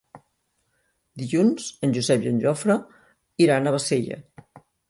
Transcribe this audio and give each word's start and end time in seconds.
Dilluns 1.23 1.69
en 1.87 1.93
Josep 1.99 2.27
i 2.27 2.31
en 2.31 2.41
Jofre 2.47 2.81
iran 3.47 3.69
a 3.69 3.75
Bassella. 3.77 4.21